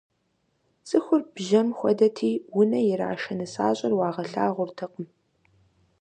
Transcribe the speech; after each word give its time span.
ЦӀыхур 0.87 1.21
бжьэм 1.33 1.69
хуэдэти, 1.77 2.31
унэ 2.59 2.79
ирашэ 2.89 3.33
нысащӀэр 3.37 3.93
уагъэлъагъуртэкъым. 3.95 5.07